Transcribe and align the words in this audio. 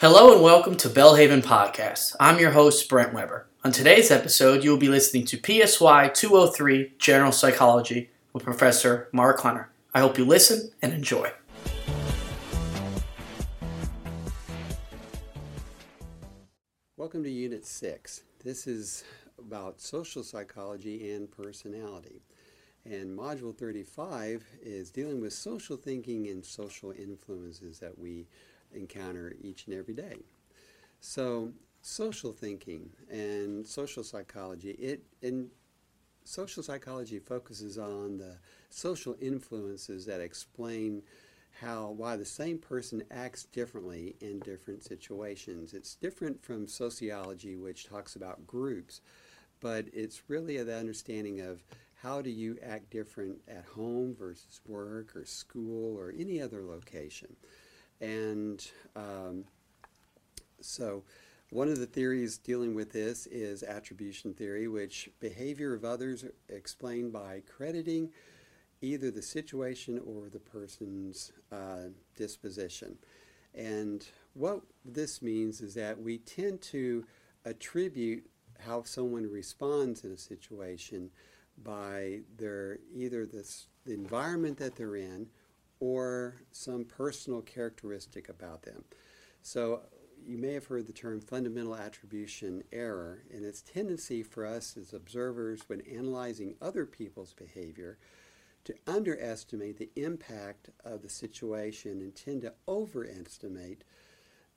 Hello 0.00 0.32
and 0.32 0.42
welcome 0.42 0.76
to 0.76 0.88
Belhaven 0.88 1.42
Podcast. 1.42 2.16
I'm 2.18 2.38
your 2.38 2.52
host, 2.52 2.88
Brent 2.88 3.12
Weber. 3.12 3.46
On 3.62 3.70
today's 3.70 4.10
episode, 4.10 4.64
you 4.64 4.70
will 4.70 4.78
be 4.78 4.88
listening 4.88 5.26
to 5.26 5.36
PSY 5.36 6.08
203 6.08 6.94
General 6.96 7.32
Psychology 7.32 8.08
with 8.32 8.42
Professor 8.42 9.10
Mark 9.12 9.40
Hunter. 9.40 9.68
I 9.92 10.00
hope 10.00 10.16
you 10.16 10.24
listen 10.24 10.70
and 10.80 10.94
enjoy. 10.94 11.30
Welcome 16.96 17.22
to 17.24 17.30
Unit 17.30 17.66
6. 17.66 18.22
This 18.42 18.66
is 18.66 19.04
about 19.38 19.82
social 19.82 20.22
psychology 20.22 21.12
and 21.12 21.30
personality. 21.30 22.22
And 22.84 23.16
Module 23.16 23.54
35 23.56 24.44
is 24.62 24.90
dealing 24.90 25.20
with 25.20 25.32
social 25.32 25.76
thinking 25.76 26.28
and 26.28 26.44
social 26.44 26.92
influences 26.92 27.78
that 27.80 27.98
we 27.98 28.26
encounter 28.72 29.34
each 29.42 29.66
and 29.66 29.76
every 29.76 29.94
day. 29.94 30.18
So, 31.00 31.52
social 31.82 32.32
thinking 32.32 32.90
and 33.10 33.66
social 33.66 34.02
psychology, 34.02 34.70
it 34.72 35.02
in 35.22 35.50
social 36.24 36.62
psychology 36.62 37.18
focuses 37.18 37.78
on 37.78 38.18
the 38.18 38.36
social 38.68 39.16
influences 39.20 40.06
that 40.06 40.20
explain 40.20 41.02
how 41.60 41.90
why 41.90 42.16
the 42.16 42.24
same 42.24 42.58
person 42.58 43.02
acts 43.10 43.44
differently 43.44 44.14
in 44.20 44.38
different 44.40 44.84
situations. 44.84 45.74
It's 45.74 45.94
different 45.94 46.42
from 46.42 46.66
sociology 46.66 47.56
which 47.56 47.86
talks 47.86 48.16
about 48.16 48.46
groups, 48.46 49.00
but 49.60 49.86
it's 49.92 50.22
really 50.28 50.62
the 50.62 50.76
understanding 50.76 51.40
of 51.40 51.62
how 52.02 52.22
do 52.22 52.30
you 52.30 52.56
act 52.62 52.90
different 52.90 53.38
at 53.46 53.64
home 53.74 54.14
versus 54.18 54.60
work 54.66 55.14
or 55.14 55.24
school 55.24 55.96
or 55.98 56.12
any 56.16 56.40
other 56.40 56.62
location. 56.62 57.36
And 58.00 58.66
um, 58.96 59.44
so, 60.60 61.04
one 61.50 61.68
of 61.68 61.78
the 61.78 61.86
theories 61.86 62.38
dealing 62.38 62.74
with 62.74 62.92
this 62.92 63.26
is 63.26 63.62
attribution 63.64 64.34
theory, 64.34 64.68
which 64.68 65.10
behavior 65.18 65.74
of 65.74 65.84
others 65.84 66.24
explained 66.48 67.12
by 67.12 67.42
crediting 67.46 68.10
either 68.80 69.10
the 69.10 69.20
situation 69.20 70.00
or 70.06 70.28
the 70.28 70.38
person's 70.38 71.32
uh, 71.50 71.88
disposition. 72.16 72.96
And 73.52 74.06
what 74.34 74.60
this 74.84 75.20
means 75.20 75.60
is 75.60 75.74
that 75.74 76.00
we 76.00 76.18
tend 76.18 76.62
to 76.62 77.04
attribute 77.44 78.30
how 78.60 78.84
someone 78.84 79.28
responds 79.28 80.04
in 80.04 80.12
a 80.12 80.16
situation 80.16 81.10
by 81.62 82.20
their 82.36 82.78
either 82.94 83.26
this, 83.26 83.66
the 83.84 83.94
environment 83.94 84.58
that 84.58 84.76
they're 84.76 84.96
in 84.96 85.28
or 85.80 86.42
some 86.52 86.84
personal 86.84 87.40
characteristic 87.40 88.28
about 88.28 88.62
them. 88.62 88.84
So 89.42 89.82
you 90.26 90.36
may 90.36 90.52
have 90.52 90.66
heard 90.66 90.86
the 90.86 90.92
term 90.92 91.20
fundamental 91.20 91.74
attribution 91.74 92.62
error, 92.72 93.22
and 93.32 93.44
its 93.44 93.62
tendency 93.62 94.22
for 94.22 94.44
us 94.44 94.76
as 94.76 94.92
observers 94.92 95.62
when 95.66 95.80
analyzing 95.82 96.54
other 96.60 96.84
people's 96.84 97.32
behavior 97.32 97.98
to 98.64 98.74
underestimate 98.86 99.78
the 99.78 99.90
impact 99.96 100.68
of 100.84 101.00
the 101.02 101.08
situation 101.08 102.00
and 102.00 102.14
tend 102.14 102.42
to 102.42 102.52
overestimate 102.68 103.84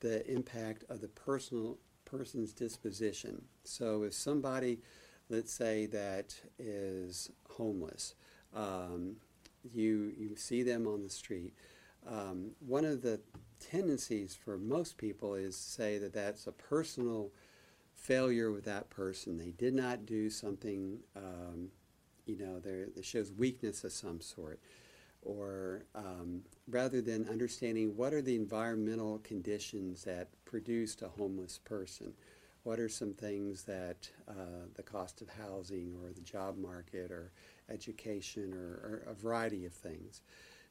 the 0.02 0.30
impact 0.30 0.84
of 0.90 1.00
the 1.00 1.08
personal 1.08 1.78
person's 2.04 2.52
disposition. 2.52 3.46
So 3.64 4.04
if 4.04 4.14
somebody, 4.14 4.80
let's 5.30 5.52
say 5.52 5.86
that 5.88 6.36
is 6.60 7.32
homeless, 7.50 8.16
um, 8.56 9.16
you, 9.74 10.14
you 10.18 10.36
see 10.36 10.64
them 10.64 10.88
on 10.88 11.04
the 11.04 11.10
street. 11.10 11.54
Um, 12.08 12.52
one 12.60 12.86
of 12.86 13.02
the 13.02 13.22
tendencies 13.60 14.36
for 14.36 14.58
most 14.58 14.98
people 14.98 15.36
is 15.36 15.56
say 15.56 15.98
that 15.98 16.14
that's 16.14 16.48
a 16.48 16.52
personal 16.52 17.32
failure 17.96 18.52
with 18.52 18.66
that 18.66 18.90
person. 18.90 19.38
They 19.38 19.52
did 19.52 19.74
not 19.74 20.06
do 20.06 20.30
something, 20.30 21.00
um, 21.16 21.70
you 22.26 22.38
know, 22.38 22.60
that 22.60 23.06
shows 23.06 23.32
weakness 23.32 23.84
of 23.84 23.92
some 23.92 24.20
sort. 24.20 24.60
Or 25.22 25.86
um, 25.96 26.42
rather 26.68 27.00
than 27.02 27.30
understanding 27.30 27.96
what 27.96 28.14
are 28.14 28.22
the 28.22 28.36
environmental 28.36 29.20
conditions 29.20 30.04
that 30.04 30.28
produced 30.44 31.02
a 31.02 31.08
homeless 31.08 31.60
person, 31.64 32.14
what 32.64 32.80
are 32.80 32.90
some 32.90 33.14
things 33.14 33.64
that 33.64 34.10
uh, 34.28 34.68
the 34.76 34.84
cost 34.84 35.22
of 35.22 35.30
housing 35.30 35.96
or 36.02 36.12
the 36.14 36.22
job 36.22 36.58
market 36.58 37.12
or 37.12 37.32
education 37.70 38.54
or, 38.54 39.04
or 39.08 39.08
a 39.12 39.14
variety 39.14 39.66
of 39.66 39.74
things. 39.74 40.22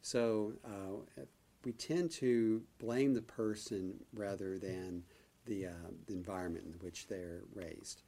So 0.00 0.52
uh, 0.64 1.22
we 1.64 1.72
tend 1.72 2.10
to 2.12 2.62
blame 2.78 3.14
the 3.14 3.22
person 3.22 3.94
rather 4.14 4.58
than 4.58 5.04
the, 5.46 5.66
uh, 5.66 5.90
the 6.06 6.14
environment 6.14 6.64
in 6.66 6.72
which 6.84 7.08
they're 7.08 7.42
raised. 7.54 8.02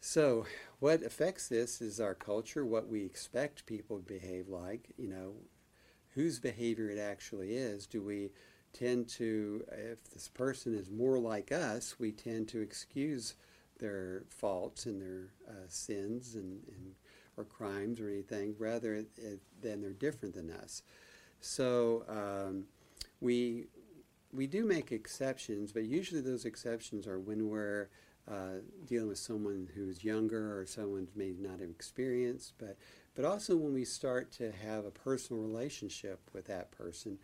So, 0.00 0.46
what 0.80 1.04
affects 1.04 1.46
this 1.46 1.80
is 1.80 2.00
our 2.00 2.14
culture, 2.14 2.66
what 2.66 2.88
we 2.88 3.04
expect 3.04 3.66
people 3.66 3.98
to 3.98 4.02
behave 4.02 4.48
like, 4.48 4.88
you 4.98 5.06
know, 5.06 5.34
whose 6.14 6.40
behavior 6.40 6.90
it 6.90 6.98
actually 6.98 7.54
is. 7.54 7.86
Do 7.86 8.02
we 8.02 8.30
tend 8.72 9.08
to, 9.08 9.64
if 9.70 10.02
this 10.12 10.28
person 10.28 10.74
is 10.74 10.90
more 10.90 11.18
like 11.18 11.52
us, 11.52 11.96
we 11.98 12.12
tend 12.12 12.48
to 12.48 12.60
excuse 12.60 13.34
their 13.78 14.24
faults 14.28 14.86
and 14.86 15.00
their 15.00 15.32
uh, 15.48 15.66
sins 15.68 16.34
and, 16.34 16.62
and 16.68 16.94
or 17.36 17.44
crimes 17.44 17.98
or 18.00 18.08
anything, 18.08 18.54
rather 18.58 19.04
than 19.62 19.80
they're 19.80 19.92
different 19.92 20.34
than 20.34 20.50
us. 20.50 20.82
So 21.40 22.04
um, 22.08 22.64
we 23.20 23.66
we 24.32 24.46
do 24.46 24.64
make 24.64 24.92
exceptions, 24.92 25.72
but 25.72 25.84
usually 25.84 26.20
those 26.20 26.44
exceptions 26.44 27.06
are 27.06 27.18
when 27.18 27.48
we're 27.48 27.88
uh, 28.30 28.60
dealing 28.86 29.08
with 29.08 29.18
someone 29.18 29.68
who's 29.74 30.04
younger 30.04 30.58
or 30.58 30.64
someone 30.66 31.08
may 31.14 31.34
not 31.38 31.60
have 31.60 31.70
experience, 31.70 32.52
but 32.58 32.76
but 33.14 33.24
also 33.24 33.56
when 33.56 33.74
we 33.74 33.84
start 33.84 34.32
to 34.32 34.52
have 34.52 34.84
a 34.84 34.90
personal 34.90 35.42
relationship 35.42 36.20
with 36.32 36.46
that 36.46 36.70
person, 36.70 37.18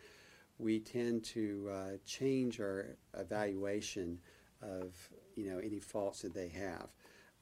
we 0.58 0.80
tend 0.80 1.24
to 1.24 1.68
uh, 1.72 1.96
change 2.04 2.60
our 2.60 2.96
evaluation 3.16 4.18
of 4.62 4.94
you 5.36 5.50
know 5.50 5.58
any 5.58 5.78
faults 5.78 6.22
that 6.22 6.34
they 6.34 6.48
have. 6.48 6.88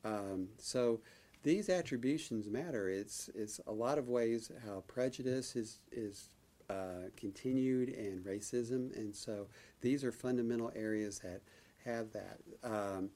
Um, 0.04 0.48
so 0.58 1.00
these 1.46 1.68
attributions 1.68 2.48
matter. 2.48 2.88
It's, 2.88 3.30
it's 3.34 3.60
a 3.68 3.72
lot 3.72 3.98
of 3.98 4.08
ways 4.08 4.50
how 4.66 4.82
prejudice 4.88 5.54
is, 5.54 5.78
is 5.92 6.28
uh, 6.68 7.10
continued 7.16 7.90
and 7.90 8.24
racism, 8.24 8.94
and 8.96 9.14
so 9.14 9.46
these 9.80 10.02
are 10.02 10.10
fundamental 10.10 10.72
areas 10.74 11.20
that 11.20 11.42
have 11.84 12.08
that. 12.12 12.38
Um, 12.64 13.10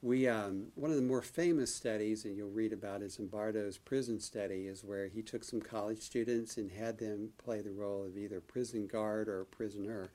we, 0.00 0.28
um, 0.28 0.66
one 0.76 0.90
of 0.90 0.96
the 0.96 1.02
more 1.02 1.22
famous 1.22 1.74
studies, 1.74 2.24
and 2.24 2.36
you'll 2.36 2.50
read 2.50 2.72
about, 2.72 3.02
is 3.02 3.18
Zimbardo's 3.18 3.78
prison 3.78 4.20
study, 4.20 4.66
is 4.66 4.84
where 4.84 5.08
he 5.08 5.22
took 5.22 5.42
some 5.42 5.60
college 5.60 6.00
students 6.00 6.56
and 6.56 6.70
had 6.70 6.98
them 6.98 7.30
play 7.36 7.60
the 7.60 7.72
role 7.72 8.04
of 8.04 8.16
either 8.16 8.40
prison 8.40 8.86
guard 8.86 9.28
or 9.28 9.44
prisoner. 9.44 10.12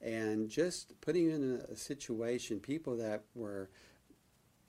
And 0.00 0.48
just 0.48 1.00
putting 1.00 1.30
in 1.30 1.60
a, 1.68 1.72
a 1.72 1.76
situation, 1.76 2.60
people 2.60 2.96
that 2.98 3.24
were 3.34 3.68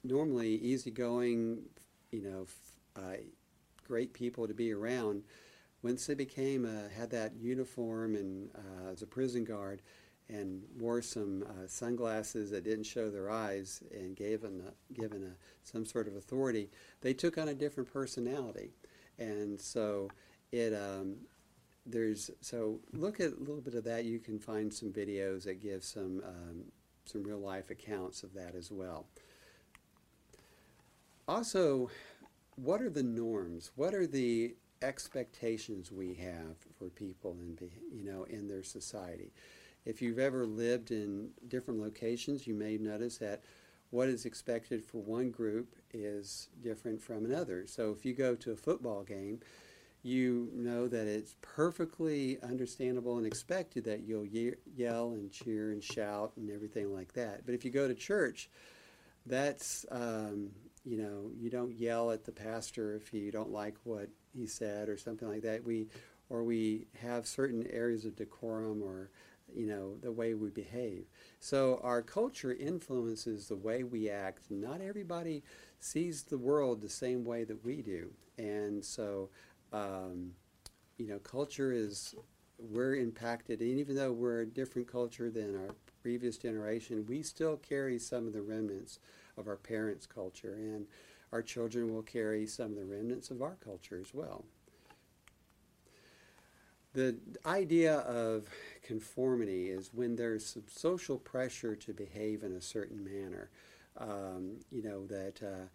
normally 0.03 0.55
easygoing, 0.55 1.59
you 2.11 2.23
know, 2.23 2.47
uh, 2.95 3.17
great 3.87 4.11
people 4.13 4.47
to 4.47 4.53
be 4.55 4.73
around. 4.73 5.23
Once 5.83 6.07
they 6.07 6.15
became, 6.15 6.65
uh, 6.65 6.89
had 6.97 7.11
that 7.11 7.33
uniform 7.39 8.15
and 8.15 8.49
uh, 8.55 8.91
as 8.91 9.03
a 9.03 9.07
prison 9.07 9.43
guard 9.43 9.83
and 10.29 10.61
wore 10.77 11.01
some 11.01 11.43
uh, 11.43 11.67
sunglasses 11.67 12.51
that 12.51 12.63
didn't 12.63 12.85
show 12.85 13.09
their 13.09 13.29
eyes 13.29 13.81
and 13.91 14.15
given, 14.15 14.61
a, 14.67 14.93
given 14.93 15.23
a, 15.23 15.67
some 15.69 15.85
sort 15.85 16.07
of 16.07 16.15
authority, 16.15 16.69
they 17.01 17.13
took 17.13 17.37
on 17.37 17.47
a 17.47 17.53
different 17.53 17.91
personality. 17.91 18.71
And 19.17 19.59
so 19.59 20.09
it, 20.51 20.73
um, 20.73 21.15
there's, 21.85 22.29
so 22.41 22.79
look 22.93 23.19
at 23.19 23.31
a 23.31 23.39
little 23.39 23.61
bit 23.61 23.75
of 23.75 23.83
that. 23.85 24.05
You 24.05 24.19
can 24.19 24.37
find 24.39 24.73
some 24.73 24.91
videos 24.91 25.43
that 25.45 25.61
give 25.61 25.83
some, 25.83 26.21
um, 26.25 26.63
some 27.05 27.23
real 27.23 27.39
life 27.39 27.69
accounts 27.69 28.23
of 28.23 28.33
that 28.33 28.53
as 28.55 28.71
well 28.71 29.05
also, 31.27 31.89
what 32.55 32.81
are 32.81 32.89
the 32.89 33.03
norms? 33.03 33.71
What 33.75 33.93
are 33.93 34.07
the 34.07 34.55
expectations 34.81 35.91
we 35.91 36.13
have 36.15 36.55
for 36.77 36.89
people 36.89 37.31
in 37.31 37.57
you 37.91 38.03
know 38.03 38.23
in 38.23 38.47
their 38.47 38.63
society? 38.63 39.31
If 39.87 40.01
you've 40.01 40.19
ever 40.19 40.45
lived 40.45 40.91
in 40.91 41.29
different 41.47 41.79
locations, 41.79 42.45
you 42.45 42.53
may 42.53 42.77
notice 42.77 43.17
that 43.19 43.41
what 43.89 44.09
is 44.09 44.25
expected 44.25 44.83
for 44.83 44.97
one 44.97 45.31
group 45.31 45.75
is 45.93 46.49
different 46.61 47.01
from 47.01 47.23
another. 47.23 47.65
So 47.65 47.95
if 47.97 48.05
you 48.05 48.13
go 48.13 48.35
to 48.35 48.51
a 48.51 48.55
football 48.57 49.03
game, 49.03 49.39
you 50.03 50.49
know 50.53 50.89
that 50.89 51.07
it's 51.07 51.37
perfectly 51.41 52.37
understandable 52.43 53.17
and 53.17 53.25
expected 53.25 53.85
that 53.85 54.01
you'll 54.01 54.25
ye- 54.25 54.55
yell 54.75 55.11
and 55.11 55.31
cheer 55.31 55.71
and 55.71 55.81
shout 55.81 56.33
and 56.35 56.51
everything 56.51 56.93
like 56.93 57.13
that. 57.13 57.45
But 57.45 57.55
if 57.55 57.63
you 57.63 57.71
go 57.71 57.87
to 57.87 57.95
church, 57.95 58.49
that's 59.25 59.85
um, 59.89 60.49
you 60.83 60.97
know, 60.97 61.31
you 61.39 61.49
don't 61.49 61.73
yell 61.73 62.11
at 62.11 62.25
the 62.25 62.31
pastor 62.33 62.93
if 62.95 63.13
you 63.13 63.31
don't 63.31 63.51
like 63.51 63.75
what 63.85 64.09
he 64.33 64.47
said 64.47 64.89
or 64.89 64.97
something 64.97 65.29
like 65.29 65.43
that. 65.43 65.63
We, 65.63 65.87
or 66.29 66.43
we 66.43 66.87
have 67.01 67.25
certain 67.25 67.65
areas 67.67 68.03
of 68.03 68.17
decorum 68.17 68.83
or 68.83 69.11
you 69.55 69.65
know, 69.65 69.95
the 70.01 70.11
way 70.11 70.33
we 70.33 70.49
behave. 70.49 71.05
So 71.39 71.79
our 71.83 72.01
culture 72.01 72.53
influences 72.53 73.47
the 73.47 73.55
way 73.55 73.83
we 73.83 74.09
act. 74.09 74.49
Not 74.49 74.81
everybody 74.81 75.43
sees 75.79 76.23
the 76.23 76.37
world 76.37 76.81
the 76.81 76.89
same 76.89 77.23
way 77.23 77.43
that 77.43 77.63
we 77.63 77.81
do. 77.81 78.11
And 78.37 78.83
so, 78.83 79.29
um, 79.73 80.31
you 80.97 81.07
know, 81.07 81.19
culture 81.19 81.71
is, 81.71 82.15
we're 82.59 82.95
impacted, 82.95 83.61
and 83.61 83.79
even 83.79 83.95
though 83.95 84.11
we're 84.11 84.41
a 84.41 84.45
different 84.45 84.91
culture 84.91 85.29
than 85.29 85.55
our 85.55 85.75
previous 86.01 86.37
generation, 86.37 87.05
we 87.07 87.21
still 87.21 87.57
carry 87.57 87.99
some 87.99 88.25
of 88.25 88.33
the 88.33 88.41
remnants 88.41 88.99
of 89.37 89.47
our 89.47 89.57
parents' 89.57 90.07
culture, 90.07 90.55
and 90.55 90.87
our 91.31 91.41
children 91.41 91.93
will 91.93 92.01
carry 92.01 92.47
some 92.47 92.71
of 92.71 92.75
the 92.75 92.85
remnants 92.85 93.29
of 93.29 93.41
our 93.41 93.57
culture 93.63 93.99
as 94.01 94.13
well. 94.13 94.45
The 96.97 97.15
idea 97.45 97.97
of 97.99 98.47
conformity 98.81 99.69
is 99.69 99.93
when 99.93 100.15
there's 100.15 100.43
some 100.43 100.63
social 100.65 101.19
pressure 101.19 101.75
to 101.75 101.93
behave 101.93 102.41
in 102.41 102.53
a 102.53 102.59
certain 102.61 103.03
manner. 103.03 103.51
Um, 103.99 104.53
you 104.71 104.81
know, 104.81 105.05
that 105.05 105.39
uh, 105.43 105.67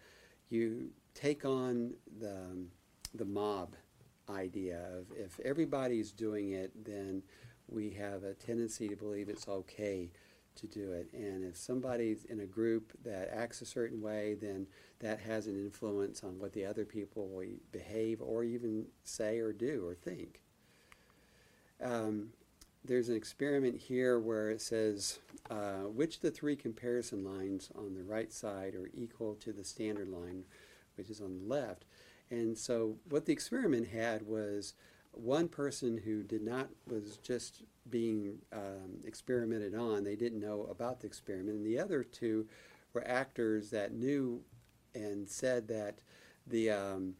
you 0.48 0.90
take 1.14 1.44
on 1.44 1.94
the, 2.18 2.66
the 3.14 3.24
mob 3.24 3.76
idea 4.28 4.80
of 4.98 5.16
if 5.16 5.38
everybody's 5.44 6.10
doing 6.10 6.54
it, 6.54 6.72
then 6.84 7.22
we 7.68 7.90
have 7.90 8.24
a 8.24 8.34
tendency 8.34 8.88
to 8.88 8.96
believe 8.96 9.28
it's 9.28 9.46
okay 9.46 10.10
to 10.56 10.66
do 10.66 10.90
it. 10.90 11.08
And 11.12 11.44
if 11.44 11.56
somebody's 11.56 12.24
in 12.24 12.40
a 12.40 12.46
group 12.46 12.94
that 13.04 13.32
acts 13.32 13.62
a 13.62 13.66
certain 13.66 14.02
way, 14.02 14.34
then 14.34 14.66
that 14.98 15.20
has 15.20 15.46
an 15.46 15.54
influence 15.54 16.24
on 16.24 16.40
what 16.40 16.52
the 16.52 16.64
other 16.64 16.84
people 16.84 17.28
will 17.28 17.46
behave 17.70 18.20
or 18.20 18.42
even 18.42 18.86
say 19.04 19.38
or 19.38 19.52
do 19.52 19.86
or 19.86 19.94
think. 19.94 20.41
Um, 21.82 22.28
there's 22.84 23.08
an 23.08 23.16
experiment 23.16 23.76
here 23.76 24.18
where 24.18 24.50
it 24.50 24.60
says 24.60 25.18
uh, 25.50 25.84
which 25.88 26.16
of 26.16 26.22
the 26.22 26.30
three 26.30 26.56
comparison 26.56 27.24
lines 27.24 27.70
on 27.76 27.94
the 27.94 28.02
right 28.02 28.32
side 28.32 28.74
are 28.74 28.90
equal 28.94 29.34
to 29.36 29.52
the 29.52 29.64
standard 29.64 30.08
line, 30.08 30.44
which 30.96 31.10
is 31.10 31.20
on 31.20 31.38
the 31.38 31.54
left. 31.54 31.84
And 32.30 32.56
so 32.56 32.96
what 33.08 33.26
the 33.26 33.32
experiment 33.32 33.88
had 33.88 34.22
was 34.22 34.74
one 35.12 35.48
person 35.48 35.98
who 35.98 36.22
did 36.22 36.42
not 36.42 36.68
was 36.88 37.18
just 37.18 37.62
being 37.90 38.38
um, 38.52 39.00
experimented 39.04 39.74
on. 39.74 40.04
They 40.04 40.16
didn't 40.16 40.40
know 40.40 40.66
about 40.70 41.00
the 41.00 41.06
experiment, 41.06 41.56
and 41.56 41.66
the 41.66 41.78
other 41.78 42.02
two 42.02 42.46
were 42.94 43.06
actors 43.06 43.70
that 43.70 43.92
knew 43.92 44.42
and 44.94 45.28
said 45.28 45.68
that 45.68 45.98
the 46.46 46.70
um, 46.70 47.14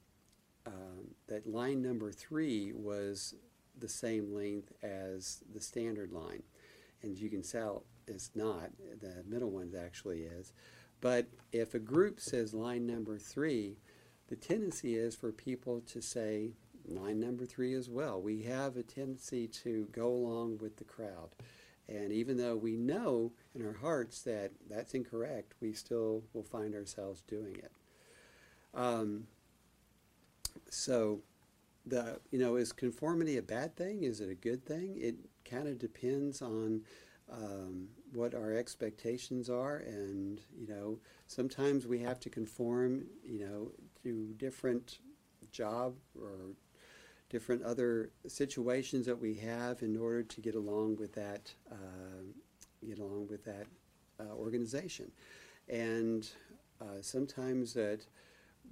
um, 0.66 1.14
that 1.26 1.46
line 1.46 1.82
number 1.82 2.12
three 2.12 2.72
was 2.72 3.34
the 3.82 3.88
same 3.88 4.34
length 4.34 4.72
as 4.82 5.42
the 5.52 5.60
standard 5.60 6.12
line. 6.12 6.42
And 7.02 7.18
you 7.18 7.28
can 7.28 7.42
tell 7.42 7.84
it's 8.06 8.30
not, 8.34 8.70
the 9.00 9.22
middle 9.28 9.50
one 9.50 9.72
actually 9.78 10.22
is. 10.22 10.52
But 11.00 11.26
if 11.52 11.74
a 11.74 11.78
group 11.78 12.20
says 12.20 12.54
line 12.54 12.86
number 12.86 13.18
three, 13.18 13.76
the 14.28 14.36
tendency 14.36 14.96
is 14.96 15.14
for 15.14 15.32
people 15.32 15.82
to 15.88 16.00
say 16.00 16.52
line 16.86 17.20
number 17.20 17.44
three 17.44 17.74
as 17.74 17.90
well. 17.90 18.22
We 18.22 18.42
have 18.42 18.76
a 18.76 18.82
tendency 18.82 19.46
to 19.48 19.88
go 19.92 20.08
along 20.08 20.58
with 20.58 20.76
the 20.76 20.84
crowd. 20.84 21.30
And 21.88 22.12
even 22.12 22.36
though 22.36 22.56
we 22.56 22.76
know 22.76 23.32
in 23.54 23.66
our 23.66 23.74
hearts 23.74 24.22
that 24.22 24.52
that's 24.70 24.94
incorrect, 24.94 25.54
we 25.60 25.72
still 25.72 26.22
will 26.32 26.44
find 26.44 26.74
ourselves 26.74 27.22
doing 27.22 27.56
it. 27.56 27.72
Um, 28.74 29.26
so 30.70 31.20
the 31.86 32.20
you 32.30 32.38
know 32.38 32.56
is 32.56 32.72
conformity 32.72 33.36
a 33.38 33.42
bad 33.42 33.76
thing? 33.76 34.04
Is 34.04 34.20
it 34.20 34.30
a 34.30 34.34
good 34.34 34.64
thing? 34.64 34.96
It 34.98 35.16
kind 35.44 35.68
of 35.68 35.78
depends 35.78 36.42
on 36.42 36.82
um, 37.30 37.88
what 38.12 38.34
our 38.34 38.52
expectations 38.52 39.48
are, 39.48 39.76
and 39.78 40.40
you 40.56 40.66
know 40.66 40.98
sometimes 41.26 41.86
we 41.86 41.98
have 42.00 42.20
to 42.20 42.30
conform, 42.30 43.06
you 43.24 43.40
know, 43.40 43.72
to 44.02 44.34
different 44.36 44.98
job 45.50 45.94
or 46.20 46.54
different 47.30 47.62
other 47.62 48.10
situations 48.26 49.06
that 49.06 49.18
we 49.18 49.34
have 49.34 49.82
in 49.82 49.96
order 49.96 50.22
to 50.22 50.40
get 50.40 50.54
along 50.54 50.96
with 50.96 51.14
that 51.14 51.52
uh, 51.70 52.22
get 52.86 52.98
along 52.98 53.28
with 53.28 53.44
that 53.44 53.66
uh, 54.20 54.34
organization, 54.34 55.10
and 55.68 56.30
uh, 56.80 57.00
sometimes 57.00 57.72
that 57.74 58.06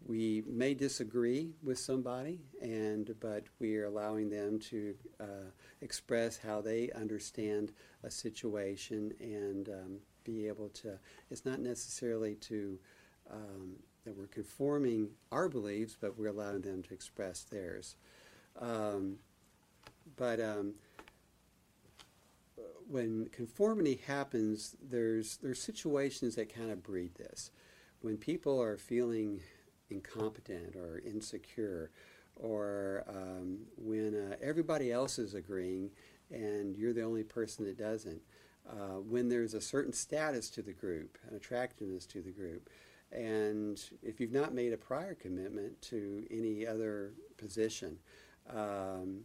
we 0.06 0.42
may 0.46 0.74
disagree 0.74 1.50
with 1.62 1.78
somebody, 1.78 2.40
and 2.60 3.14
but 3.20 3.44
we 3.58 3.76
are 3.76 3.84
allowing 3.84 4.30
them 4.30 4.58
to 4.58 4.94
uh, 5.20 5.50
express 5.80 6.36
how 6.36 6.60
they 6.60 6.90
understand 6.92 7.72
a 8.02 8.10
situation 8.10 9.12
and 9.20 9.68
um, 9.68 9.96
be 10.24 10.48
able 10.48 10.68
to. 10.70 10.98
It's 11.30 11.44
not 11.44 11.60
necessarily 11.60 12.34
to 12.36 12.78
um, 13.30 13.76
that 14.04 14.16
we're 14.16 14.26
conforming 14.26 15.10
our 15.30 15.48
beliefs, 15.48 15.96
but 16.00 16.18
we're 16.18 16.28
allowing 16.28 16.62
them 16.62 16.82
to 16.82 16.94
express 16.94 17.42
theirs. 17.42 17.96
Um, 18.58 19.16
but 20.16 20.40
um, 20.40 20.74
when 22.88 23.28
conformity 23.28 24.00
happens, 24.06 24.76
there's 24.82 25.36
there's 25.38 25.62
situations 25.62 26.34
that 26.36 26.54
kind 26.54 26.70
of 26.70 26.82
breed 26.82 27.14
this. 27.14 27.50
When 28.00 28.16
people 28.16 28.60
are 28.60 28.76
feeling 28.76 29.40
incompetent 29.90 30.76
or 30.76 31.00
insecure, 31.04 31.90
or 32.36 33.04
um, 33.08 33.58
when 33.76 34.14
uh, 34.14 34.36
everybody 34.42 34.92
else 34.92 35.18
is 35.18 35.34
agreeing 35.34 35.90
and 36.30 36.76
you're 36.76 36.92
the 36.92 37.02
only 37.02 37.24
person 37.24 37.64
that 37.64 37.78
doesn't. 37.78 38.20
Uh, 38.68 39.00
when 39.00 39.28
there's 39.28 39.54
a 39.54 39.60
certain 39.60 39.92
status 39.92 40.48
to 40.50 40.62
the 40.62 40.72
group, 40.72 41.18
an 41.28 41.36
attractiveness 41.36 42.06
to 42.06 42.20
the 42.20 42.30
group, 42.30 42.68
and 43.10 43.82
if 44.02 44.20
you've 44.20 44.32
not 44.32 44.54
made 44.54 44.72
a 44.72 44.76
prior 44.76 45.14
commitment 45.14 45.80
to 45.82 46.24
any 46.30 46.66
other 46.66 47.12
position. 47.36 47.98
Um, 48.48 49.22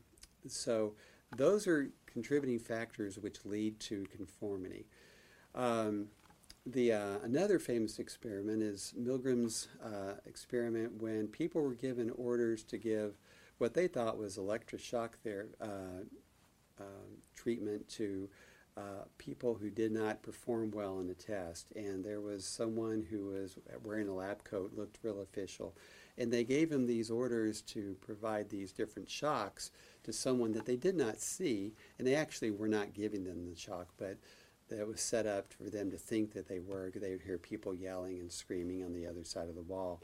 so 0.47 0.93
those 1.35 1.67
are 1.67 1.91
contributing 2.05 2.59
factors 2.59 3.17
which 3.19 3.45
lead 3.45 3.79
to 3.81 4.05
conformity. 4.05 4.87
Um, 5.53 6.07
the 6.65 6.93
uh, 6.93 7.17
another 7.23 7.59
famous 7.59 7.99
experiment 7.99 8.63
is 8.63 8.93
Milgram's 8.99 9.67
uh, 9.83 10.13
experiment 10.25 11.01
when 11.01 11.27
people 11.27 11.61
were 11.61 11.75
given 11.75 12.09
orders 12.11 12.63
to 12.63 12.77
give 12.77 13.17
what 13.57 13.73
they 13.73 13.87
thought 13.87 14.17
was 14.17 14.37
electroshock 14.37 15.11
their 15.23 15.47
uh, 15.61 16.03
um, 16.79 17.17
treatment 17.35 17.87
to 17.89 18.27
uh, 18.77 19.05
people 19.17 19.53
who 19.53 19.69
did 19.69 19.91
not 19.91 20.21
perform 20.21 20.69
well 20.71 20.99
in 20.99 21.07
the 21.07 21.13
test, 21.13 21.67
and 21.77 22.03
there 22.03 22.19
was 22.19 22.45
someone 22.45 23.05
who 23.09 23.27
was 23.27 23.57
wearing 23.83 24.09
a 24.09 24.13
lab 24.13 24.43
coat, 24.43 24.73
looked 24.75 24.99
real 25.01 25.21
official, 25.21 25.73
and 26.17 26.31
they 26.31 26.43
gave 26.43 26.69
him 26.69 26.85
these 26.85 27.09
orders 27.09 27.61
to 27.61 27.95
provide 28.01 28.49
these 28.49 28.73
different 28.73 29.09
shocks 29.09 29.71
to 30.03 30.11
someone 30.11 30.51
that 30.51 30.65
they 30.65 30.75
did 30.75 30.95
not 30.95 31.21
see, 31.21 31.73
and 31.97 32.05
they 32.05 32.15
actually 32.15 32.51
were 32.51 32.67
not 32.67 32.93
giving 32.93 33.23
them 33.23 33.49
the 33.49 33.57
shock, 33.57 33.87
but 33.97 34.17
that 34.69 34.87
was 34.87 35.01
set 35.01 35.25
up 35.25 35.53
for 35.53 35.69
them 35.69 35.91
to 35.91 35.97
think 35.97 36.33
that 36.33 36.47
they 36.47 36.59
were. 36.59 36.91
They 36.93 37.11
would 37.11 37.21
hear 37.21 37.37
people 37.37 37.73
yelling 37.73 38.19
and 38.19 38.31
screaming 38.31 38.83
on 38.83 38.93
the 38.93 39.05
other 39.05 39.23
side 39.23 39.49
of 39.49 39.55
the 39.55 39.61
wall. 39.61 40.01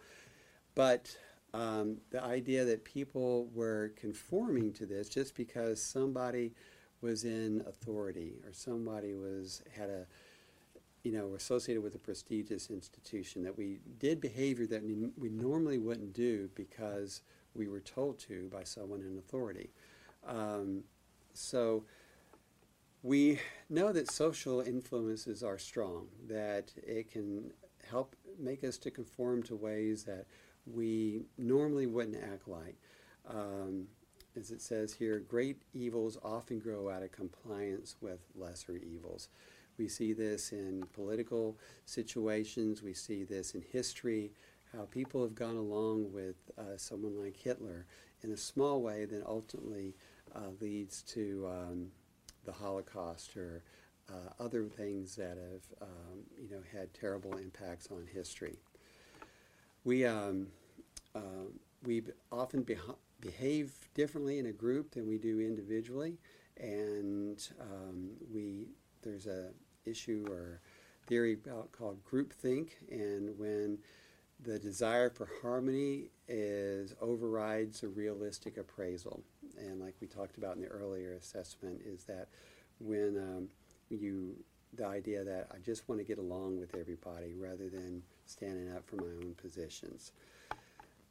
But 0.76 1.16
um, 1.54 1.98
the 2.12 2.24
idea 2.24 2.64
that 2.66 2.84
people 2.86 3.50
were 3.54 3.94
conforming 4.00 4.72
to 4.74 4.86
this 4.86 5.10
just 5.10 5.36
because 5.36 5.82
somebody 5.82 6.54
was 7.02 7.24
in 7.24 7.64
authority 7.68 8.36
or 8.46 8.54
somebody 8.54 9.14
was 9.14 9.64
had 9.76 9.90
a 9.90 10.06
you 11.04 11.12
know 11.12 11.34
associated 11.36 11.82
with 11.82 11.96
a 11.96 12.00
prestigious 12.00 12.70
institution 12.70 13.44
that 13.44 13.58
we 13.58 13.80
did 14.00 14.22
behavior 14.22 14.68
that 14.68 14.84
we 14.84 15.30
normally 15.30 15.80
wouldn't 15.80 16.14
do 16.14 16.48
because 16.56 17.22
we 17.56 17.68
were 17.68 17.80
told 17.80 18.20
to 18.20 18.48
by 18.52 18.64
someone 18.64 19.02
in 19.02 19.18
authority. 19.18 19.70
Um, 20.26 20.84
so 21.34 21.84
we 23.04 23.40
know 23.70 23.92
that 23.92 24.12
social 24.12 24.62
influences 24.62 25.44
are 25.44 25.58
strong, 25.58 26.08
that 26.28 26.72
it 26.76 27.12
can 27.12 27.52
help 27.90 28.16
make 28.40 28.64
us 28.64 28.78
to 28.78 28.92
conform 28.92 29.44
to 29.44 29.56
ways 29.56 30.04
that 30.04 30.26
we 30.66 31.24
normally 31.38 31.88
wouldn't 31.88 32.24
act 32.24 32.48
like. 32.48 32.78
Um, 33.28 33.88
as 34.36 34.52
it 34.52 34.62
says 34.62 34.94
here, 34.94 35.20
great 35.20 35.62
evils 35.74 36.18
often 36.24 36.60
grow 36.60 36.90
out 36.90 37.04
of 37.04 37.12
compliance 37.12 37.96
with 38.02 38.20
lesser 38.36 38.78
evils. 38.78 39.30
We 39.78 39.88
see 39.88 40.14
this 40.14 40.52
in 40.52 40.84
political 40.94 41.58
situations, 41.86 42.84
we 42.84 42.94
see 42.94 43.24
this 43.24 43.56
in 43.56 43.64
history, 43.72 44.32
how 44.72 44.84
people 44.86 45.24
have 45.24 45.36
gone 45.36 45.58
along 45.58 46.14
with 46.14 46.36
uh, 46.58 46.78
someone 46.78 47.20
like 47.20 47.36
Hitler 47.36 47.88
in 48.22 48.32
a 48.32 48.38
small 48.38 48.82
way 48.82 49.06
that 49.06 49.26
ultimately 49.26 49.96
uh, 50.36 50.50
leads 50.62 51.02
to 51.04 51.50
um, 51.50 51.88
the 52.46 52.52
Holocaust 52.52 53.36
or 53.38 53.64
uh, 54.10 54.44
other 54.44 54.66
things 54.66 55.16
that 55.16 55.38
have 55.38 55.88
um, 55.88 56.20
you 56.42 56.50
know 56.50 56.62
had 56.72 56.94
terrible 56.94 57.38
impacts 57.38 57.90
on 57.92 58.08
history. 58.12 58.58
We 59.84 60.06
um, 60.06 60.48
uh, 61.16 61.50
we 61.84 62.04
often 62.32 62.66
behave 63.20 63.74
differently 63.94 64.40
in 64.40 64.48
a 64.48 64.52
group 64.52 64.92
than 64.92 65.08
we 65.08 65.18
do 65.18 65.40
individually, 65.40 66.18
and 66.58 67.48
um, 67.60 68.12
we 68.34 68.68
there's 69.02 69.28
a 69.28 69.50
issue 69.86 70.26
or 70.30 70.62
theory 71.08 71.34
about, 71.34 71.72
called 71.72 72.00
groupthink, 72.06 72.70
and 72.90 73.38
when 73.38 73.78
the 74.44 74.60
desire 74.60 75.10
for 75.10 75.28
harmony 75.42 76.10
is 76.28 76.94
overrides 77.02 77.84
a 77.84 77.88
realistic 77.88 78.58
appraisal. 78.58 79.24
And 79.58 79.80
like 79.80 79.96
we 80.02 80.08
talked 80.08 80.38
about 80.38 80.56
in 80.56 80.62
the 80.62 80.68
earlier 80.68 81.14
assessment, 81.14 81.82
is 81.86 82.04
that 82.06 82.28
when 82.80 83.18
um, 83.18 83.48
you 83.90 84.36
the 84.74 84.86
idea 84.86 85.24
that 85.24 85.48
I 85.54 85.58
just 85.60 85.88
want 85.90 86.00
to 86.00 86.06
get 86.06 86.18
along 86.18 86.60
with 86.60 86.76
everybody 86.76 87.34
rather 87.38 87.70
than 87.70 88.04
standing 88.26 88.72
up 88.72 88.88
for 88.88 88.96
my 88.98 89.08
own 89.22 89.36
positions. 89.42 90.14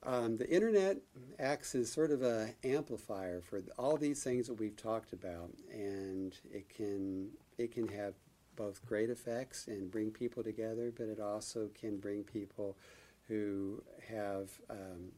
Um, 0.03 0.39
the 0.39 0.49
internet 0.49 0.97
acts 1.39 1.75
as 1.75 1.93
sort 1.93 2.11
of 2.11 2.23
an 2.23 2.55
amplifier 2.65 3.43
for 3.43 3.63
all 3.79 3.99
these 3.99 4.23
things 4.25 4.47
that 4.47 4.55
we've 4.55 4.77
talked 4.77 5.13
about, 5.13 5.51
and 5.71 6.35
it 6.51 6.69
can 6.75 7.29
it 7.59 7.73
can 7.73 7.87
have 7.89 8.15
both 8.57 8.85
great 8.87 9.11
effects 9.11 9.67
and 9.67 9.91
bring 9.91 10.11
people 10.11 10.43
together, 10.43 10.91
but 10.97 11.09
it 11.09 11.21
also 11.21 11.69
can 11.79 11.99
bring 11.99 12.25
people 12.25 12.79
who 13.29 13.83
have 14.09 14.49
um, 14.71 15.13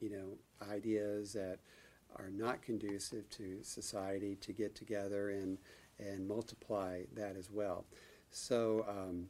you 0.00 0.10
know 0.10 0.66
ideas 0.70 1.32
that 1.32 1.58
are 2.16 2.30
not 2.30 2.62
conducive 2.62 3.28
to 3.30 3.62
society 3.62 4.36
to 4.36 4.52
get 4.52 4.74
together 4.74 5.30
and 5.30 5.58
and 5.98 6.26
multiply 6.28 7.02
that 7.14 7.36
as 7.36 7.50
well. 7.50 7.84
So 8.30 8.86
um, 8.88 9.26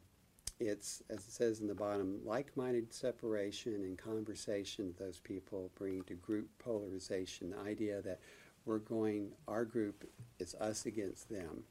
it's, 0.60 1.02
as 1.08 1.18
it 1.18 1.30
says 1.30 1.60
in 1.60 1.66
the 1.66 1.74
bottom, 1.74 2.20
like-minded 2.24 2.92
separation 2.92 3.74
and 3.74 3.96
conversation 3.96 4.94
those 4.98 5.18
people 5.18 5.70
bring 5.76 6.02
to 6.02 6.14
group 6.14 6.48
polarization, 6.58 7.50
the 7.50 7.58
idea 7.60 8.02
that 8.02 8.20
we're 8.64 8.78
going, 8.78 9.30
our 9.46 9.64
group 9.64 10.08
is 10.38 10.54
us 10.56 10.84
against 10.84 11.30
them. 11.30 11.62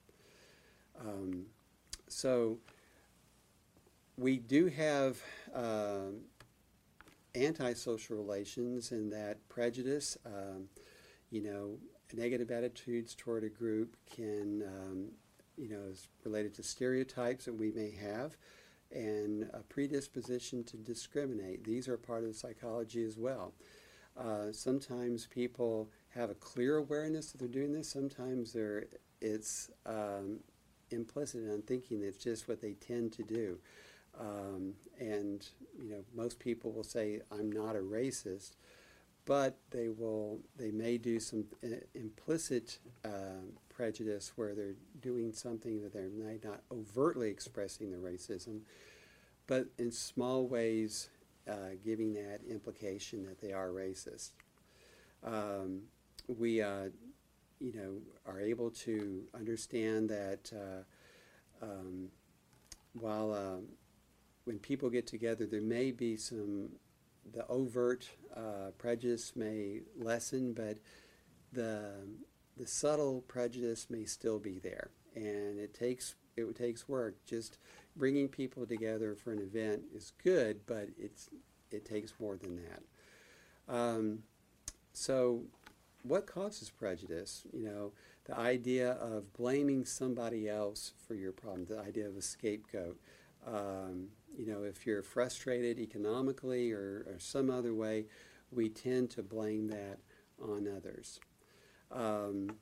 Um, 0.99 1.45
so 2.07 2.57
we 4.17 4.37
do 4.37 4.65
have 4.67 5.21
uh, 5.53 6.09
antisocial 7.35 8.17
relations 8.17 8.91
in 8.91 9.09
that 9.11 9.47
prejudice, 9.47 10.17
um, 10.25 10.69
you 11.29 11.41
know, 11.41 11.77
negative 12.13 12.51
attitudes 12.51 13.15
toward 13.15 13.43
a 13.43 13.49
group 13.49 13.95
can, 14.09 14.63
um, 14.63 15.05
you 15.57 15.69
know, 15.69 15.81
is 15.89 16.07
related 16.23 16.53
to 16.55 16.63
stereotypes 16.63 17.45
that 17.45 17.53
we 17.53 17.71
may 17.71 17.91
have 17.91 18.37
and 18.91 19.49
a 19.53 19.59
predisposition 19.59 20.63
to 20.63 20.77
discriminate. 20.77 21.63
These 21.63 21.87
are 21.87 21.97
part 21.97 22.23
of 22.23 22.29
the 22.29 22.33
psychology 22.33 23.03
as 23.03 23.17
well. 23.17 23.53
Uh, 24.17 24.51
sometimes 24.51 25.27
people 25.27 25.89
have 26.09 26.29
a 26.29 26.35
clear 26.35 26.77
awareness 26.77 27.31
that 27.31 27.39
they're 27.39 27.47
doing 27.47 27.73
this. 27.73 27.89
Sometimes 27.89 28.53
they're, 28.53 28.85
it's 29.21 29.69
um, 29.85 30.39
implicit 30.91 31.41
and 31.41 31.51
unthinking. 31.51 32.01
It's 32.01 32.17
just 32.17 32.47
what 32.47 32.61
they 32.61 32.73
tend 32.73 33.11
to 33.13 33.23
do. 33.23 33.59
Um, 34.19 34.73
and 34.99 35.47
you 35.79 35.91
know, 35.91 36.03
most 36.15 36.39
people 36.39 36.71
will 36.71 36.83
say, 36.83 37.21
"I'm 37.31 37.51
not 37.51 37.75
a 37.75 37.79
racist," 37.79 38.53
but 39.27 39.57
they 39.71 39.89
will 39.89 40.39
they 40.55 40.71
may 40.71 40.97
do 40.97 41.19
some 41.19 41.45
uh, 41.63 41.75
implicit 41.93 42.79
uh, 43.05 43.43
prejudice 43.69 44.31
where 44.37 44.55
they're 44.55 44.77
doing 45.01 45.31
something 45.33 45.83
that 45.83 45.93
they're 45.93 46.09
not 46.43 46.61
overtly 46.71 47.29
expressing 47.29 47.91
their 47.91 47.99
racism, 47.99 48.61
but 49.45 49.67
in 49.77 49.91
small 49.91 50.47
ways 50.47 51.09
uh, 51.47 51.75
giving 51.83 52.13
that 52.13 52.39
implication 52.49 53.23
that 53.25 53.39
they 53.39 53.51
are 53.51 53.67
racist. 53.69 54.31
Um, 55.23 55.83
we, 56.27 56.61
uh, 56.61 56.89
you 57.59 57.73
know, 57.73 58.31
are 58.31 58.39
able 58.39 58.69
to 58.71 59.23
understand 59.35 60.09
that 60.09 60.51
uh, 60.53 61.65
um, 61.65 62.09
while 62.93 63.33
um, 63.33 63.65
when 64.45 64.57
people 64.59 64.89
get 64.89 65.05
together, 65.05 65.45
there 65.45 65.61
may 65.61 65.91
be 65.91 66.17
some 66.17 66.69
the 67.33 67.45
overt 67.47 68.09
uh, 68.35 68.71
prejudice 68.77 69.33
may 69.35 69.81
lessen, 69.97 70.53
but 70.53 70.77
the 71.51 71.91
the 72.57 72.67
subtle 72.67 73.21
prejudice 73.27 73.87
may 73.89 74.05
still 74.05 74.39
be 74.39 74.59
there, 74.59 74.89
and 75.15 75.59
it 75.59 75.73
takes 75.73 76.15
it 76.35 76.55
takes 76.55 76.87
work. 76.87 77.15
Just 77.25 77.57
bringing 77.95 78.27
people 78.27 78.65
together 78.65 79.15
for 79.15 79.31
an 79.31 79.39
event 79.39 79.83
is 79.93 80.11
good, 80.23 80.61
but 80.65 80.89
it's 80.97 81.29
it 81.71 81.85
takes 81.85 82.13
more 82.19 82.37
than 82.37 82.57
that. 82.57 83.73
Um, 83.73 84.19
so, 84.93 85.43
what 86.03 86.25
causes 86.25 86.69
prejudice? 86.69 87.43
You 87.51 87.65
know, 87.65 87.91
the 88.25 88.37
idea 88.37 88.93
of 88.93 89.33
blaming 89.33 89.85
somebody 89.85 90.47
else 90.49 90.93
for 91.07 91.13
your 91.15 91.31
problem, 91.31 91.65
the 91.65 91.79
idea 91.79 92.07
of 92.07 92.17
a 92.17 92.21
scapegoat. 92.21 92.99
Um, 93.45 94.09
you 94.37 94.45
know, 94.45 94.63
if 94.63 94.85
you're 94.85 95.01
frustrated 95.01 95.79
economically 95.79 96.71
or, 96.71 97.05
or, 97.07 97.15
some 97.17 97.49
other 97.49 97.73
way, 97.73 98.05
we 98.51 98.69
tend 98.69 99.09
to 99.09 99.23
blame 99.23 99.67
that 99.67 99.97
on 100.39 100.67
others. 100.67 101.19
Um, 101.91 102.57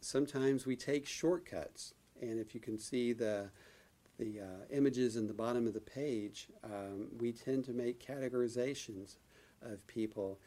sometimes 0.00 0.66
we 0.66 0.76
take 0.76 1.06
shortcuts, 1.06 1.94
and 2.20 2.38
if 2.38 2.54
you 2.54 2.60
can 2.60 2.78
see 2.78 3.12
the 3.12 3.50
the 4.18 4.40
uh, 4.40 4.64
images 4.74 5.16
in 5.16 5.26
the 5.26 5.34
bottom 5.34 5.66
of 5.66 5.74
the 5.74 5.80
page, 5.80 6.48
um, 6.64 7.08
we 7.18 7.32
tend 7.32 7.62
to 7.66 7.74
make 7.74 8.04
categorizations 8.04 9.16
of 9.60 9.86
people 9.86 10.38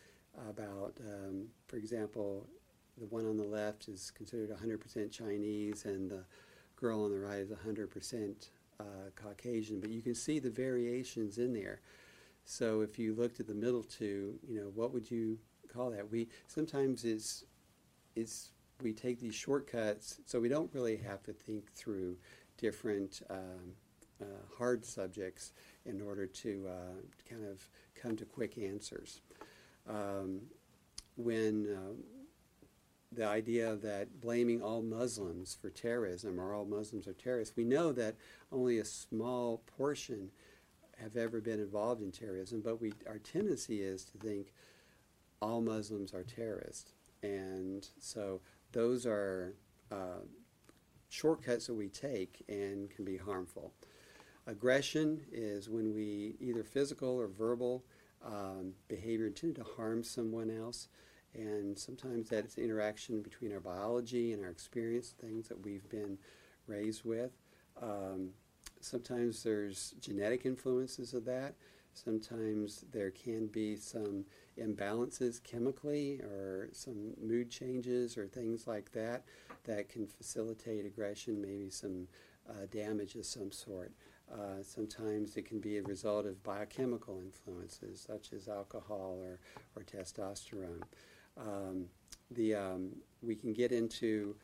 about, 0.49 0.97
um, 1.01 1.45
for 1.67 1.77
example, 1.77 2.47
the 2.97 3.05
one 3.05 3.27
on 3.27 3.37
the 3.37 3.43
left 3.43 3.87
is 3.87 4.11
considered 4.11 4.49
100% 4.49 5.11
Chinese, 5.11 5.85
and 5.85 6.09
the 6.09 6.23
girl 6.75 7.03
on 7.03 7.11
the 7.11 7.19
right 7.19 7.39
is 7.39 7.51
100% 7.51 8.49
uh, 8.79 9.09
Caucasian, 9.15 9.79
but 9.79 9.89
you 9.89 10.01
can 10.01 10.15
see 10.15 10.39
the 10.39 10.49
variations 10.49 11.37
in 11.37 11.53
there. 11.53 11.81
So 12.45 12.81
if 12.81 12.97
you 12.97 13.13
looked 13.13 13.39
at 13.39 13.47
the 13.47 13.53
middle 13.53 13.83
two, 13.83 14.39
you 14.47 14.59
know, 14.59 14.71
what 14.73 14.93
would 14.93 15.09
you 15.09 15.37
call 15.71 15.91
that? 15.91 16.09
We 16.09 16.29
sometimes 16.47 17.05
it's 17.05 17.43
it's 18.15 18.51
we 18.81 18.93
take 18.93 19.19
these 19.19 19.35
shortcuts, 19.35 20.19
so 20.25 20.39
we 20.39 20.49
don't 20.49 20.73
really 20.73 20.97
have 20.97 21.21
to 21.23 21.33
think 21.33 21.71
through 21.73 22.17
different 22.57 23.21
um, 23.29 23.73
uh, 24.21 24.25
hard 24.57 24.85
subjects 24.85 25.53
in 25.85 26.01
order 26.01 26.25
to 26.25 26.65
uh, 26.67 27.29
kind 27.29 27.45
of 27.45 27.67
come 27.95 28.15
to 28.17 28.25
quick 28.25 28.57
answers. 28.57 29.21
Um, 29.87 30.41
when 31.15 31.67
uh, 31.75 32.18
the 33.11 33.25
idea 33.25 33.75
that 33.77 34.21
blaming 34.21 34.61
all 34.61 34.81
Muslims 34.81 35.57
for 35.59 35.69
terrorism 35.69 36.39
or 36.39 36.53
all 36.53 36.65
Muslims 36.65 37.07
are 37.07 37.13
terrorists, 37.13 37.55
we 37.55 37.63
know 37.63 37.91
that 37.91 38.15
only 38.51 38.77
a 38.77 38.85
small 38.85 39.63
portion 39.77 40.29
have 41.01 41.17
ever 41.17 41.41
been 41.41 41.59
involved 41.59 42.01
in 42.01 42.11
terrorism, 42.11 42.61
but 42.61 42.81
we, 42.81 42.93
our 43.07 43.19
tendency 43.19 43.81
is 43.81 44.03
to 44.03 44.17
think 44.17 44.53
all 45.41 45.61
Muslims 45.61 46.13
are 46.13 46.23
terrorists. 46.23 46.93
And 47.23 47.87
so 47.99 48.41
those 48.71 49.05
are 49.05 49.55
uh, 49.91 50.21
shortcuts 51.09 51.67
that 51.67 51.73
we 51.73 51.87
take 51.87 52.43
and 52.47 52.89
can 52.89 53.05
be 53.05 53.17
harmful. 53.17 53.73
Aggression 54.47 55.21
is 55.31 55.69
when 55.69 55.93
we 55.93 56.35
either 56.39 56.63
physical 56.63 57.19
or 57.19 57.27
verbal 57.27 57.83
um, 58.25 58.73
behavior 58.87 59.27
intended 59.27 59.63
to 59.63 59.71
harm 59.75 60.03
someone 60.03 60.49
else. 60.49 60.87
And 61.35 61.77
sometimes 61.77 62.29
that's 62.29 62.57
interaction 62.57 63.21
between 63.21 63.53
our 63.53 63.59
biology 63.59 64.33
and 64.33 64.43
our 64.43 64.49
experience, 64.49 65.13
things 65.19 65.47
that 65.47 65.63
we've 65.63 65.87
been 65.89 66.17
raised 66.67 67.05
with. 67.05 67.31
Um, 67.81 68.31
sometimes 68.81 69.43
there's 69.43 69.93
genetic 69.99 70.45
influences 70.45 71.13
of 71.13 71.25
that. 71.25 71.53
Sometimes 71.93 72.85
there 72.91 73.11
can 73.11 73.47
be 73.47 73.75
some 73.75 74.25
imbalances 74.57 75.43
chemically 75.43 76.19
or 76.21 76.69
some 76.71 77.13
mood 77.21 77.49
changes 77.49 78.17
or 78.17 78.27
things 78.27 78.67
like 78.67 78.91
that 78.91 79.23
that 79.65 79.89
can 79.89 80.07
facilitate 80.07 80.85
aggression, 80.85 81.41
maybe 81.41 81.69
some 81.69 82.07
uh, 82.49 82.65
damage 82.71 83.15
of 83.15 83.25
some 83.25 83.51
sort. 83.51 83.91
Uh, 84.31 84.61
sometimes 84.61 85.35
it 85.37 85.45
can 85.45 85.59
be 85.59 85.77
a 85.77 85.83
result 85.83 86.25
of 86.25 86.41
biochemical 86.43 87.19
influences 87.19 87.99
such 87.99 88.31
as 88.31 88.47
alcohol 88.47 89.19
or, 89.21 89.39
or 89.75 89.83
testosterone. 89.83 90.83
Um, 91.39 91.85
the, 92.31 92.55
um, 92.55 92.95
we 93.21 93.35
can 93.35 93.53
get 93.53 93.71
into 93.71 94.35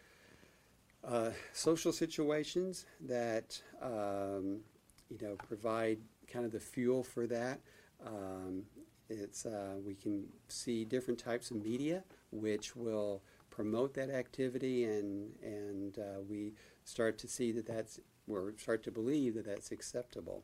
uh, 1.03 1.31
social 1.53 1.91
situations 1.91 2.85
that 3.01 3.61
um, 3.81 4.61
you 5.09 5.17
know 5.21 5.35
provide 5.47 5.99
kind 6.31 6.45
of 6.45 6.51
the 6.51 6.59
fuel 6.59 7.03
for 7.03 7.27
that. 7.27 7.59
Um, 8.05 8.63
it's 9.09 9.45
uh, 9.45 9.75
we 9.85 9.93
can 9.93 10.25
see 10.47 10.83
different 10.83 11.19
types 11.19 11.51
of 11.51 11.57
media 11.63 12.03
which 12.31 12.75
will 12.75 13.21
promote 13.49 13.93
that 13.93 14.09
activity, 14.09 14.83
and 14.85 15.31
and 15.41 15.97
uh, 15.97 16.21
we 16.27 16.53
start 16.83 17.17
to 17.19 17.27
see 17.27 17.51
that 17.51 17.65
that's 17.65 17.99
or 18.27 18.53
start 18.57 18.83
to 18.83 18.91
believe 18.91 19.35
that 19.35 19.45
that's 19.45 19.71
acceptable. 19.71 20.43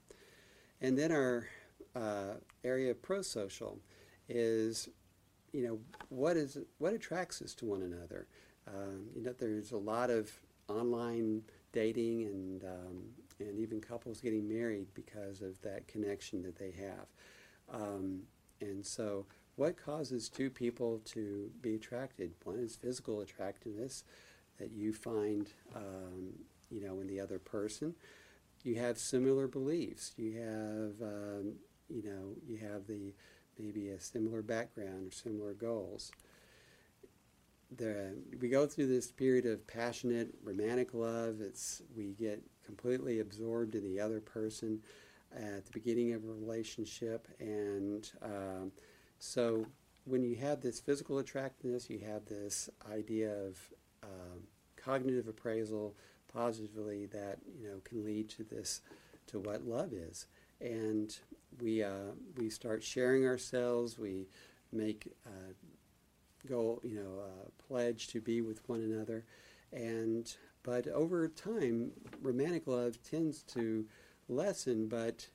And 0.79 0.97
then 0.97 1.11
our 1.11 1.47
uh, 1.95 2.35
area 2.63 2.91
of 2.91 3.01
pro-social 3.01 3.79
is, 4.29 4.89
you 5.51 5.63
know, 5.63 5.79
what 6.09 6.37
is 6.37 6.57
what 6.77 6.93
attracts 6.93 7.41
us 7.41 7.53
to 7.55 7.65
one 7.65 7.81
another. 7.81 8.27
Um, 8.67 9.07
you 9.15 9.23
know, 9.23 9.33
there's 9.37 9.71
a 9.71 9.77
lot 9.77 10.09
of 10.09 10.31
online 10.67 11.43
dating 11.73 12.23
and 12.23 12.63
um, 12.63 13.03
and 13.39 13.59
even 13.59 13.81
couples 13.81 14.21
getting 14.21 14.47
married 14.47 14.87
because 14.93 15.41
of 15.41 15.61
that 15.61 15.87
connection 15.87 16.41
that 16.43 16.57
they 16.57 16.71
have. 16.71 17.81
Um, 17.81 18.21
and 18.59 18.85
so, 18.85 19.25
what 19.55 19.83
causes 19.83 20.29
two 20.29 20.49
people 20.49 20.99
to 21.05 21.49
be 21.61 21.75
attracted? 21.75 22.33
One 22.43 22.59
is 22.59 22.75
physical 22.75 23.21
attractiveness 23.21 24.03
that 24.59 24.71
you 24.71 24.93
find, 24.93 25.49
um, 25.75 26.33
you 26.69 26.81
know, 26.81 26.99
in 26.99 27.07
the 27.07 27.19
other 27.19 27.39
person. 27.39 27.95
You 28.63 28.75
have 28.75 28.99
similar 28.99 29.47
beliefs. 29.47 30.13
You 30.17 30.33
have, 30.39 31.07
um, 31.07 31.53
you 31.89 32.03
know, 32.03 32.35
you 32.47 32.57
have 32.57 32.85
the 32.85 33.13
maybe 33.59 33.89
a 33.89 33.99
similar 33.99 34.41
background 34.41 35.07
or 35.07 35.11
similar 35.11 35.53
goals. 35.53 36.11
We 37.79 38.49
go 38.49 38.67
through 38.67 38.87
this 38.87 39.11
period 39.11 39.45
of 39.45 39.65
passionate 39.65 40.33
romantic 40.43 40.93
love. 40.93 41.39
It's 41.39 41.81
we 41.95 42.13
get 42.19 42.41
completely 42.65 43.19
absorbed 43.19 43.75
in 43.75 43.83
the 43.83 43.99
other 43.99 44.19
person 44.19 44.81
at 45.33 45.65
the 45.65 45.71
beginning 45.71 46.13
of 46.13 46.23
a 46.25 46.33
relationship, 46.33 47.27
and 47.39 48.11
um, 48.21 48.71
so 49.19 49.65
when 50.03 50.23
you 50.23 50.35
have 50.35 50.61
this 50.61 50.79
physical 50.81 51.19
attractiveness, 51.19 51.89
you 51.89 51.99
have 51.99 52.25
this 52.25 52.69
idea 52.91 53.33
of 53.33 53.57
um, 54.03 54.41
cognitive 54.75 55.27
appraisal 55.27 55.95
positively 56.33 57.05
that 57.05 57.37
you 57.57 57.67
know 57.67 57.79
can 57.83 58.03
lead 58.03 58.29
to 58.29 58.43
this 58.43 58.81
to 59.27 59.39
what 59.39 59.65
love 59.65 59.93
is, 59.93 60.27
and 60.59 61.19
we 61.59 61.83
uh, 61.83 62.13
we 62.37 62.49
start 62.49 62.83
sharing 62.83 63.25
ourselves. 63.25 63.97
We 63.97 64.27
make 64.71 65.13
uh, 65.25 65.53
go 66.47 66.79
you 66.83 66.95
know 66.95 67.23
uh, 67.23 67.49
pledge 67.67 68.07
to 68.09 68.21
be 68.21 68.41
with 68.41 68.67
one 68.67 68.81
another, 68.81 69.25
and 69.71 70.33
but 70.63 70.87
over 70.87 71.27
time, 71.27 71.91
romantic 72.21 72.67
love 72.67 73.01
tends 73.03 73.41
to 73.43 73.85
lessen, 74.27 74.87
but 74.87 75.27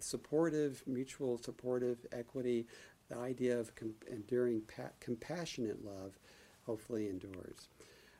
supportive, 0.00 0.82
mutual 0.86 1.38
supportive 1.38 2.04
equity, 2.12 2.66
the 3.08 3.16
idea 3.16 3.58
of 3.58 3.74
com- 3.74 3.94
enduring 4.10 4.62
pa- 4.62 4.90
compassionate 5.00 5.84
love 5.84 6.18
hopefully 6.66 7.08
endures. 7.08 7.68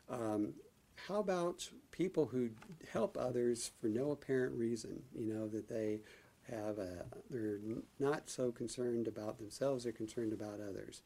Um, 0.08 0.54
how 1.08 1.18
about 1.18 1.68
people 1.90 2.26
who 2.26 2.50
help 2.92 3.16
others 3.18 3.70
for 3.80 3.88
no 3.88 4.12
apparent 4.12 4.54
reason? 4.54 5.02
You 5.16 5.34
know, 5.34 5.48
that 5.48 5.68
they 5.68 6.00
have 6.50 6.78
a, 6.78 7.04
they're 7.30 7.58
not 7.98 8.28
so 8.28 8.52
concerned 8.52 9.08
about 9.08 9.38
themselves, 9.38 9.84
they're 9.84 9.92
concerned 9.92 10.32
about 10.32 10.60
others. 10.60 11.02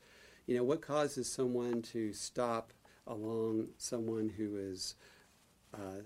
You 0.47 0.57
know, 0.57 0.65
what 0.65 0.81
causes 0.81 1.31
someone 1.31 1.83
to 1.83 2.13
stop 2.13 2.73
along 3.07 3.69
someone 3.77 4.29
who 4.29 4.57
is 4.57 4.95
uh, 5.75 6.03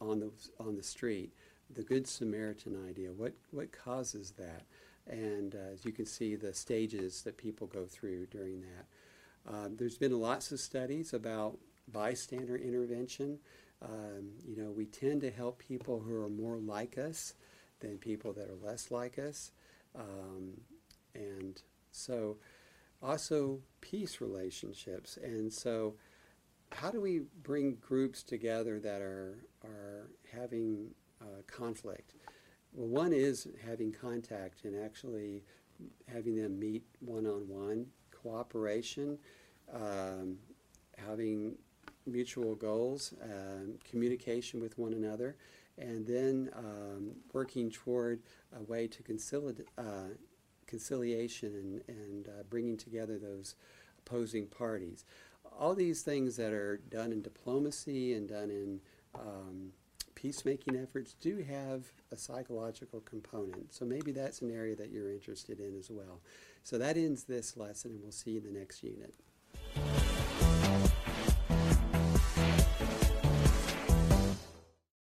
on 0.00 0.20
the 0.20 0.30
on 0.58 0.76
the 0.76 0.82
street? 0.82 1.32
The 1.74 1.82
Good 1.82 2.06
Samaritan 2.06 2.88
idea. 2.88 3.10
What 3.12 3.34
what 3.50 3.72
causes 3.72 4.32
that? 4.38 4.62
And 5.06 5.54
uh, 5.54 5.72
as 5.74 5.84
you 5.84 5.92
can 5.92 6.06
see, 6.06 6.36
the 6.36 6.54
stages 6.54 7.22
that 7.22 7.36
people 7.36 7.66
go 7.66 7.84
through 7.84 8.26
during 8.26 8.60
that. 8.60 9.52
Um, 9.52 9.76
there's 9.76 9.98
been 9.98 10.18
lots 10.20 10.52
of 10.52 10.60
studies 10.60 11.12
about 11.12 11.58
bystander 11.92 12.56
intervention. 12.56 13.38
Um, 13.82 14.30
you 14.46 14.56
know, 14.56 14.70
we 14.70 14.84
tend 14.84 15.22
to 15.22 15.30
help 15.30 15.58
people 15.58 16.00
who 16.00 16.14
are 16.22 16.28
more 16.28 16.58
like 16.58 16.98
us 16.98 17.34
than 17.80 17.98
people 17.98 18.32
that 18.34 18.48
are 18.48 18.56
less 18.62 18.90
like 18.90 19.18
us. 19.18 19.52
Um, 19.94 20.60
and 21.14 21.60
so, 21.90 22.36
also 23.02 23.60
peace 23.80 24.20
relationships. 24.20 25.18
And 25.22 25.52
so, 25.52 25.94
how 26.72 26.90
do 26.90 27.00
we 27.00 27.22
bring 27.42 27.76
groups 27.80 28.22
together 28.22 28.78
that 28.80 29.02
are, 29.02 29.38
are 29.64 30.08
having 30.32 30.90
uh, 31.20 31.42
conflict? 31.46 32.14
Well, 32.72 32.86
one 32.86 33.12
is 33.12 33.48
having 33.66 33.92
contact 33.92 34.64
and 34.64 34.84
actually 34.84 35.42
having 36.06 36.36
them 36.36 36.58
meet 36.58 36.84
one 37.00 37.26
on 37.26 37.48
one, 37.48 37.86
cooperation, 38.12 39.18
um, 39.72 40.36
having 40.96 41.56
mutual 42.06 42.54
goals, 42.54 43.14
um, 43.22 43.74
communication 43.88 44.60
with 44.60 44.78
one 44.78 44.92
another, 44.92 45.36
and 45.78 46.06
then 46.06 46.50
um, 46.56 47.12
working 47.32 47.70
toward 47.70 48.20
a 48.56 48.62
way 48.62 48.86
to 48.86 49.02
concili- 49.02 49.64
uh, 49.78 50.14
conciliation 50.66 51.82
and, 51.88 51.96
and 51.96 52.28
uh, 52.28 52.42
bringing 52.48 52.76
together 52.76 53.18
those 53.18 53.54
opposing 53.98 54.46
parties. 54.46 55.04
All 55.58 55.74
these 55.74 56.02
things 56.02 56.36
that 56.36 56.52
are 56.52 56.78
done 56.88 57.12
in 57.12 57.22
diplomacy 57.22 58.14
and 58.14 58.28
done 58.28 58.50
in 58.50 58.80
um, 59.14 59.72
peacemaking 60.14 60.76
efforts 60.76 61.14
do 61.14 61.38
have 61.38 61.92
a 62.12 62.16
psychological 62.16 63.00
component. 63.00 63.72
So 63.72 63.84
maybe 63.84 64.12
that's 64.12 64.42
an 64.42 64.50
area 64.50 64.76
that 64.76 64.90
you're 64.90 65.10
interested 65.10 65.60
in 65.60 65.76
as 65.78 65.90
well. 65.90 66.20
So 66.62 66.78
that 66.78 66.96
ends 66.96 67.24
this 67.24 67.56
lesson, 67.56 67.92
and 67.92 68.02
we'll 68.02 68.12
see 68.12 68.32
you 68.32 68.38
in 68.38 68.52
the 68.52 68.58
next 68.58 68.82
unit. 68.82 69.14